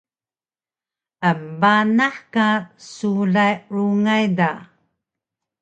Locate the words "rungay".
3.73-4.25